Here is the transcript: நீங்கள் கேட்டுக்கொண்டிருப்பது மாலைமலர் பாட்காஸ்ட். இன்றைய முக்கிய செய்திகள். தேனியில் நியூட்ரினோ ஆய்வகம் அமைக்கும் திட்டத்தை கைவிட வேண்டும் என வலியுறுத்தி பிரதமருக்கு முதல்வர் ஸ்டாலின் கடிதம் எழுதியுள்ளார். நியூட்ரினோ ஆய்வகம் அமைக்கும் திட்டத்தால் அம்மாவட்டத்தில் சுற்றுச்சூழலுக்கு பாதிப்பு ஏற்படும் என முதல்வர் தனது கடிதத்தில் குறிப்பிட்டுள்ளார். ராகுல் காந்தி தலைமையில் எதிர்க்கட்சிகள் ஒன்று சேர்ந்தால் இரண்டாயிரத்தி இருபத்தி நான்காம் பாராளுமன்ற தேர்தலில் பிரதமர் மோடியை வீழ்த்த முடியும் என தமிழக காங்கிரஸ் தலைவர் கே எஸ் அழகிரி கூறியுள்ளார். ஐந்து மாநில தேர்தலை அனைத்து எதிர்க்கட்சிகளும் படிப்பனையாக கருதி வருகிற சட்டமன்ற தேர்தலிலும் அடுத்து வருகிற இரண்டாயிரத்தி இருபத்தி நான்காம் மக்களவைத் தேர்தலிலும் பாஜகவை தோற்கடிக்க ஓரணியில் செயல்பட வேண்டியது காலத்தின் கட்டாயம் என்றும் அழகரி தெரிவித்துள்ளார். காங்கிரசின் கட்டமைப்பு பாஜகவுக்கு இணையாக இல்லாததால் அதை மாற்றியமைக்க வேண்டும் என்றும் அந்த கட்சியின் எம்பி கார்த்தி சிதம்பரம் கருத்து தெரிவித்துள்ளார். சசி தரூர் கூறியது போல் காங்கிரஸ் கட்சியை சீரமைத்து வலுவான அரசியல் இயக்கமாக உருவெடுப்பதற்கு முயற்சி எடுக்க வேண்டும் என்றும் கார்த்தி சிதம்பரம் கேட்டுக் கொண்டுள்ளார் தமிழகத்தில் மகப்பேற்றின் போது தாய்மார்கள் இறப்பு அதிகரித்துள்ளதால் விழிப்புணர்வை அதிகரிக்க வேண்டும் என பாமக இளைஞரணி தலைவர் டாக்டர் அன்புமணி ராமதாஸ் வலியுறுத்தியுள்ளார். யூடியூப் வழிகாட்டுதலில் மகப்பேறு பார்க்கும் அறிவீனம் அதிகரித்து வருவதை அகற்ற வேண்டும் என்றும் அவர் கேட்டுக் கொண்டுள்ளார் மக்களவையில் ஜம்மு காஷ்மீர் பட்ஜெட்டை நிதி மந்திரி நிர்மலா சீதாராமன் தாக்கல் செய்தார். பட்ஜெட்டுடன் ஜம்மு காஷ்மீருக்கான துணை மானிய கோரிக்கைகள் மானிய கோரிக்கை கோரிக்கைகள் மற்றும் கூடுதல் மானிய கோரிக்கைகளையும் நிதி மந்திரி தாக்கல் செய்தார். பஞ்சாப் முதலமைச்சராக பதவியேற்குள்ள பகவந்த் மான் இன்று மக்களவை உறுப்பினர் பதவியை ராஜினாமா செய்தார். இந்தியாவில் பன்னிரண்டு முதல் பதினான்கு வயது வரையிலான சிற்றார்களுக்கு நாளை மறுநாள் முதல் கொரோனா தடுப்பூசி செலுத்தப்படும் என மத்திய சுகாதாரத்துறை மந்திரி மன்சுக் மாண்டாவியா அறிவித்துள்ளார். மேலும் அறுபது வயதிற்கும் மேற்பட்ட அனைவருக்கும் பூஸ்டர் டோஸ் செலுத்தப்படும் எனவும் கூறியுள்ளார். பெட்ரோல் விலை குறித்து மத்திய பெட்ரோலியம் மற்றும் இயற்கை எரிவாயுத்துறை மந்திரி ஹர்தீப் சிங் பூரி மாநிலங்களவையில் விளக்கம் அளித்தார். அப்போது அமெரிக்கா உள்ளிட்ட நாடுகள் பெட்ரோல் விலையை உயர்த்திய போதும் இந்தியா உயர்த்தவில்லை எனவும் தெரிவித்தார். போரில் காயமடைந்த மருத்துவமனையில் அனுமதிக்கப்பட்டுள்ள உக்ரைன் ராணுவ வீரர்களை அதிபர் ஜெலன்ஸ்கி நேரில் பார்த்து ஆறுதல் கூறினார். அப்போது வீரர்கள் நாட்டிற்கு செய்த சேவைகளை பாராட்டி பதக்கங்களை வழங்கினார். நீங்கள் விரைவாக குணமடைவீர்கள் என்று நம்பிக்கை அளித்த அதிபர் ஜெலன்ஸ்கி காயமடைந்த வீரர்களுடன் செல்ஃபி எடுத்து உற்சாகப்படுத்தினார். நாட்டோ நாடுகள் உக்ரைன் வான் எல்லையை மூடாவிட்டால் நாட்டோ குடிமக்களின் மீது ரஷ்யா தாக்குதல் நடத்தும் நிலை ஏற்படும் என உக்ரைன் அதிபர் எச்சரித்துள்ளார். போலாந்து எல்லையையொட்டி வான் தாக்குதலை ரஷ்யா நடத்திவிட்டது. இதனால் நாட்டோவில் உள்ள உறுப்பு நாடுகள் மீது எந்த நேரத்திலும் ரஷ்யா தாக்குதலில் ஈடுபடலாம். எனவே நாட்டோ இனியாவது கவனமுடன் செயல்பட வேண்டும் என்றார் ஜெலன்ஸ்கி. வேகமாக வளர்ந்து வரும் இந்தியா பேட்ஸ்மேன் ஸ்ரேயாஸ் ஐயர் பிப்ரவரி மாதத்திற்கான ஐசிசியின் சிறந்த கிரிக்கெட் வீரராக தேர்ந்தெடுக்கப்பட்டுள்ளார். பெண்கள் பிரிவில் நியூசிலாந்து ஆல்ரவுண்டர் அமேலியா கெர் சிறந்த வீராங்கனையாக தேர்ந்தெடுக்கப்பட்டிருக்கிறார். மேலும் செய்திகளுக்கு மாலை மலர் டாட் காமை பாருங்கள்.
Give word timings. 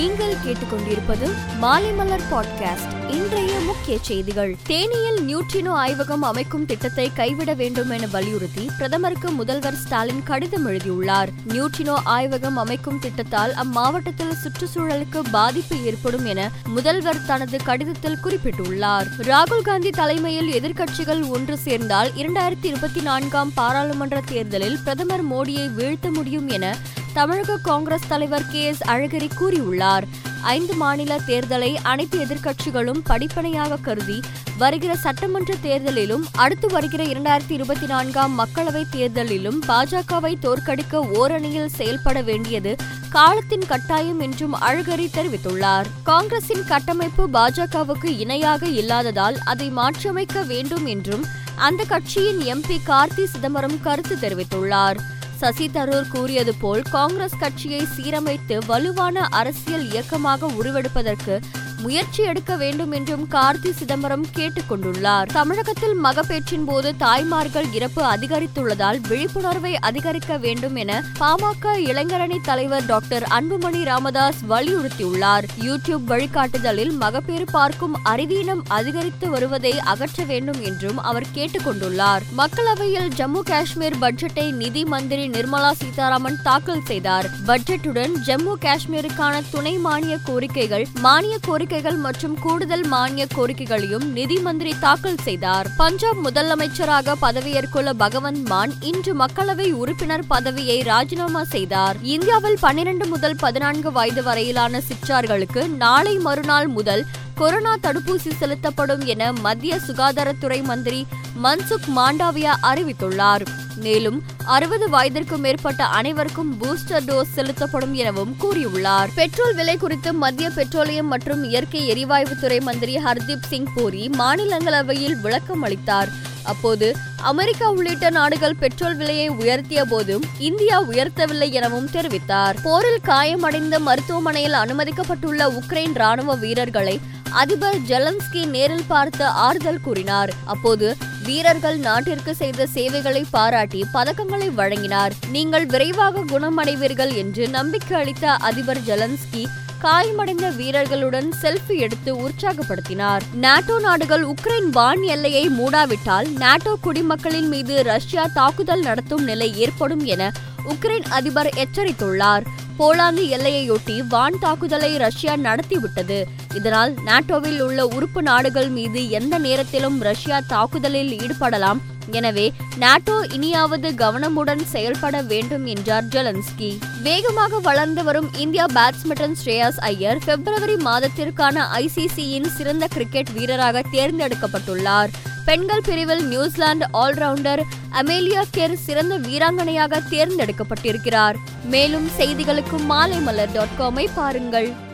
நீங்கள் 0.00 0.34
கேட்டுக்கொண்டிருப்பது 0.46 1.30
மாலைமலர் 1.62 2.22
பாட்காஸ்ட். 2.30 3.10
இன்றைய 3.10 3.58
முக்கிய 3.60 3.98
செய்திகள். 4.00 4.56
தேனியில் 4.66 5.20
நியூட்ரினோ 5.26 5.74
ஆய்வகம் 5.74 6.18
அமைக்கும் 6.20 6.66
திட்டத்தை 6.66 7.12
கைவிட 7.12 7.54
வேண்டும் 7.54 7.90
என 7.90 8.06
வலியுறுத்தி 8.06 8.70
பிரதமருக்கு 8.76 9.30
முதல்வர் 9.30 9.74
ஸ்டாலின் 9.74 10.22
கடிதம் 10.22 10.66
எழுதியுள்ளார். 10.66 11.30
நியூட்ரினோ 11.48 11.94
ஆய்வகம் 12.04 12.54
அமைக்கும் 12.54 12.98
திட்டத்தால் 12.98 13.52
அம்மாவட்டத்தில் 13.52 14.36
சுற்றுச்சூழலுக்கு 14.44 15.20
பாதிப்பு 15.30 15.84
ஏற்படும் 15.84 16.24
என 16.24 16.50
முதல்வர் 16.64 17.26
தனது 17.26 17.62
கடிதத்தில் 17.62 18.18
குறிப்பிட்டுள்ளார். 18.24 19.06
ராகுல் 19.18 19.62
காந்தி 19.62 19.90
தலைமையில் 19.90 20.48
எதிர்க்கட்சிகள் 20.48 21.28
ஒன்று 21.28 21.58
சேர்ந்தால் 21.58 22.10
இரண்டாயிரத்தி 22.10 22.64
இருபத்தி 22.64 23.00
நான்காம் 23.00 23.52
பாராளுமன்ற 23.54 24.22
தேர்தலில் 24.26 24.78
பிரதமர் 24.82 25.32
மோடியை 25.32 25.74
வீழ்த்த 25.74 26.10
முடியும் 26.10 26.48
என 26.48 26.76
தமிழக 27.14 27.56
காங்கிரஸ் 27.56 28.08
தலைவர் 28.08 28.46
கே 28.50 28.62
எஸ் 28.62 28.84
அழகிரி 28.84 29.28
கூறியுள்ளார். 29.40 30.02
ஐந்து 30.42 30.74
மாநில 30.74 31.18
தேர்தலை 31.26 31.74
அனைத்து 31.82 32.18
எதிர்க்கட்சிகளும் 32.18 33.00
படிப்பனையாக 33.08 33.80
கருதி 33.82 34.20
வருகிற 34.58 34.96
சட்டமன்ற 34.96 35.54
தேர்தலிலும் 35.62 36.22
அடுத்து 36.32 36.68
வருகிற 36.68 37.04
இரண்டாயிரத்தி 37.04 37.50
இருபத்தி 37.50 37.86
நான்காம் 37.86 38.38
மக்களவைத் 38.38 38.94
தேர்தலிலும் 38.96 39.58
பாஜகவை 39.68 40.34
தோற்கடிக்க 40.42 41.08
ஓரணியில் 41.14 41.66
செயல்பட 41.66 42.22
வேண்டியது 42.22 42.76
காலத்தின் 43.10 43.66
கட்டாயம் 43.66 44.20
என்றும் 44.20 44.60
அழகரி 44.60 45.08
தெரிவித்துள்ளார். 45.14 45.84
காங்கிரசின் 46.02 46.64
கட்டமைப்பு 46.64 47.28
பாஜகவுக்கு 47.32 48.18
இணையாக 48.18 48.66
இல்லாததால் 48.66 49.38
அதை 49.44 49.70
மாற்றியமைக்க 49.70 50.42
வேண்டும் 50.42 50.86
என்றும் 50.86 51.24
அந்த 51.56 51.84
கட்சியின் 51.84 52.38
எம்பி 52.38 52.76
கார்த்தி 52.86 53.24
சிதம்பரம் 53.24 53.80
கருத்து 53.80 54.16
தெரிவித்துள்ளார். 54.16 54.96
சசி 55.40 55.66
தரூர் 55.68 56.08
கூறியது 56.08 56.52
போல் 56.54 56.82
காங்கிரஸ் 56.90 57.36
கட்சியை 57.38 57.82
சீரமைத்து 57.94 58.56
வலுவான 58.66 59.26
அரசியல் 59.32 59.86
இயக்கமாக 59.90 60.50
உருவெடுப்பதற்கு 60.58 61.34
முயற்சி 61.82 62.22
எடுக்க 62.22 62.56
வேண்டும் 62.56 62.92
என்றும் 62.92 63.28
கார்த்தி 63.30 63.70
சிதம்பரம் 63.70 64.26
கேட்டுக் 64.32 64.72
கொண்டுள்ளார் 64.72 65.26
தமிழகத்தில் 65.32 66.04
மகப்பேற்றின் 66.04 66.64
போது 66.66 66.96
தாய்மார்கள் 66.96 67.72
இறப்பு 67.72 68.02
அதிகரித்துள்ளதால் 68.02 68.98
விழிப்புணர்வை 69.08 69.76
அதிகரிக்க 69.78 70.36
வேண்டும் 70.36 70.76
என 70.76 71.02
பாமக 71.20 71.74
இளைஞரணி 71.76 72.36
தலைவர் 72.42 72.86
டாக்டர் 72.86 73.22
அன்புமணி 73.22 73.84
ராமதாஸ் 73.84 74.38
வலியுறுத்தியுள்ளார். 74.48 75.44
யூடியூப் 75.60 76.04
வழிகாட்டுதலில் 76.04 76.92
மகப்பேறு 76.92 77.44
பார்க்கும் 77.44 77.96
அறிவீனம் 78.02 78.64
அதிகரித்து 78.68 79.30
வருவதை 79.30 79.78
அகற்ற 79.78 80.24
வேண்டும் 80.24 80.62
என்றும் 80.62 80.98
அவர் 80.98 81.26
கேட்டுக் 81.32 81.66
கொண்டுள்ளார் 81.66 82.22
மக்களவையில் 82.38 83.08
ஜம்மு 83.16 83.40
காஷ்மீர் 83.44 83.98
பட்ஜெட்டை 84.00 84.52
நிதி 84.52 84.84
மந்திரி 84.84 85.28
நிர்மலா 85.28 85.72
சீதாராமன் 85.72 86.38
தாக்கல் 86.42 86.84
செய்தார். 86.84 87.26
பட்ஜெட்டுடன் 87.46 88.12
ஜம்மு 88.26 88.54
காஷ்மீருக்கான 88.60 89.42
துணை 89.50 89.78
மானிய 89.78 90.18
கோரிக்கைகள் 90.26 90.84
மானிய 91.00 91.38
கோரிக்கை 91.42 91.68
கோரிக்கைகள் 91.70 91.96
மற்றும் 91.96 92.38
கூடுதல் 92.38 92.86
மானிய 92.86 93.26
கோரிக்கைகளையும் 93.34 94.12
நிதி 94.12 94.38
மந்திரி 94.38 94.74
தாக்கல் 94.80 95.18
செய்தார். 95.22 95.66
பஞ்சாப் 95.76 96.28
முதலமைச்சராக 96.28 97.14
பதவியேற்குள்ள 97.22 97.92
பகவந்த் 97.98 98.44
மான் 98.44 98.72
இன்று 98.80 99.14
மக்களவை 99.14 99.72
உறுப்பினர் 99.72 100.26
பதவியை 100.26 100.82
ராஜினாமா 100.82 101.44
செய்தார். 101.44 101.96
இந்தியாவில் 102.02 102.56
பன்னிரண்டு 102.60 103.06
முதல் 103.06 103.36
பதினான்கு 103.36 103.92
வயது 103.92 104.22
வரையிலான 104.22 104.80
சிற்றார்களுக்கு 104.88 105.68
நாளை 105.68 106.18
மறுநாள் 106.18 106.66
முதல் 106.66 107.04
கொரோனா 107.34 107.76
தடுப்பூசி 107.82 108.34
செலுத்தப்படும் 108.34 109.04
என 109.04 109.32
மத்திய 109.32 109.78
சுகாதாரத்துறை 109.86 110.62
மந்திரி 110.62 111.06
மன்சுக் 111.42 111.88
மாண்டாவியா 111.96 112.54
அறிவித்துள்ளார். 112.62 113.46
மேலும் 113.80 114.18
அறுபது 114.44 114.86
வயதிற்கும் 114.88 115.44
மேற்பட்ட 115.46 115.84
அனைவருக்கும் 115.98 116.50
பூஸ்டர் 116.60 117.06
டோஸ் 117.06 117.34
செலுத்தப்படும் 117.34 117.94
எனவும் 117.94 118.34
கூறியுள்ளார். 118.40 119.12
பெட்ரோல் 119.14 119.54
விலை 119.54 119.76
குறித்து 119.76 120.12
மத்திய 120.12 120.50
பெட்ரோலியம் 120.50 121.12
மற்றும் 121.12 121.44
இயற்கை 121.44 121.82
எரிவாயுத்துறை 121.92 122.60
மந்திரி 122.60 122.96
ஹர்தீப் 122.96 123.48
சிங் 123.48 123.70
பூரி 123.74 124.10
மாநிலங்களவையில் 124.18 125.20
விளக்கம் 125.20 125.62
அளித்தார். 125.62 126.10
அப்போது 126.44 126.86
அமெரிக்கா 127.22 127.66
உள்ளிட்ட 127.70 128.10
நாடுகள் 128.10 128.56
பெட்ரோல் 128.56 128.96
விலையை 128.96 129.30
உயர்த்திய 129.30 129.80
போதும் 129.84 130.24
இந்தியா 130.38 130.76
உயர்த்தவில்லை 130.82 131.48
எனவும் 131.50 131.88
தெரிவித்தார். 131.92 132.56
போரில் 132.62 133.00
காயமடைந்த 133.04 133.78
மருத்துவமனையில் 133.78 134.58
அனுமதிக்கப்பட்டுள்ள 134.62 135.48
உக்ரைன் 135.60 135.94
ராணுவ 135.94 136.34
வீரர்களை 136.34 136.96
அதிபர் 137.32 137.78
ஜெலன்ஸ்கி 137.88 138.46
நேரில் 138.46 138.88
பார்த்து 138.88 139.24
ஆறுதல் 139.24 139.80
கூறினார். 139.80 140.32
அப்போது 140.44 140.96
வீரர்கள் 141.24 141.78
நாட்டிற்கு 141.78 142.34
செய்த 142.34 142.66
சேவைகளை 142.66 143.24
பாராட்டி 143.30 143.84
பதக்கங்களை 143.92 144.54
வழங்கினார். 144.54 145.12
நீங்கள் 145.30 145.66
விரைவாக 145.66 146.20
குணமடைவீர்கள் 146.20 147.14
என்று 147.14 147.48
நம்பிக்கை 147.48 148.00
அளித்த 148.00 148.34
அதிபர் 148.34 148.78
ஜெலன்ஸ்கி 148.78 149.46
காயமடைந்த 149.80 150.50
வீரர்களுடன் 150.50 151.32
செல்ஃபி 151.42 151.78
எடுத்து 151.78 152.28
உற்சாகப்படுத்தினார். 152.28 153.22
நாட்டோ 153.34 153.78
நாடுகள் 153.78 154.24
உக்ரைன் 154.24 154.70
வான் 154.70 155.02
எல்லையை 155.02 155.48
மூடாவிட்டால் 155.48 156.28
நாட்டோ 156.36 156.76
குடிமக்களின் 156.82 157.48
மீது 157.48 157.82
ரஷ்யா 157.82 158.26
தாக்குதல் 158.34 158.80
நடத்தும் 158.80 159.24
நிலை 159.24 159.58
ஏற்படும் 159.58 160.04
என 160.04 160.32
உக்ரைன் 160.64 161.06
அதிபர் 161.08 161.46
எச்சரித்துள்ளார். 161.46 162.42
போலாந்து 162.80 163.22
எல்லையையொட்டி 163.36 164.06
வான் 164.08 164.38
தாக்குதலை 164.38 164.96
ரஷ்யா 164.96 165.36
நடத்திவிட்டது. 165.36 166.26
இதனால் 166.54 166.92
நாட்டோவில் 167.06 167.60
உள்ள 167.60 167.86
உறுப்பு 167.86 168.22
நாடுகள் 168.22 168.68
மீது 168.68 169.10
எந்த 169.10 169.38
நேரத்திலும் 169.38 169.98
ரஷ்யா 170.00 170.40
தாக்குதலில் 170.46 171.12
ஈடுபடலாம். 171.18 171.80
எனவே 172.10 172.52
நாட்டோ 172.76 173.26
இனியாவது 173.32 173.88
கவனமுடன் 173.90 174.62
செயல்பட 174.64 175.22
வேண்டும் 175.22 175.66
என்றார் 175.66 176.04
ஜெலன்ஸ்கி. 176.04 176.70
வேகமாக 177.02 177.58
வளர்ந்து 177.58 178.04
வரும் 178.04 178.28
இந்தியா 178.34 178.66
பேட்ஸ்மேன் 178.74 179.36
ஸ்ரேயாஸ் 179.44 179.80
ஐயர் 179.80 180.22
பிப்ரவரி 180.26 180.74
மாதத்திற்கான 180.74 181.66
ஐசிசியின் 181.82 182.48
சிறந்த 182.56 182.86
கிரிக்கெட் 182.86 183.30
வீரராக 183.36 183.82
தேர்ந்தெடுக்கப்பட்டுள்ளார். 183.92 185.12
பெண்கள் 185.44 185.82
பிரிவில் 185.84 186.24
நியூசிலாந்து 186.26 186.86
ஆல்ரவுண்டர் 186.92 187.62
அமேலியா 187.92 188.42
கெர் 188.50 188.76
சிறந்த 188.76 189.18
வீராங்கனையாக 189.18 190.00
தேர்ந்தெடுக்கப்பட்டிருக்கிறார். 190.10 191.36
மேலும் 191.64 192.08
செய்திகளுக்கு 192.18 192.78
மாலை 192.84 193.18
மலர் 193.20 193.52
டாட் 193.52 193.76
காமை 193.78 194.06
பாருங்கள். 194.14 194.88